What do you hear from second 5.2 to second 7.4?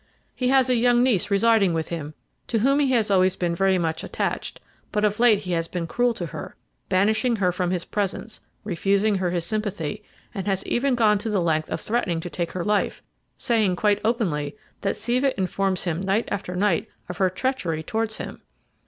he has been cruel to her, banishing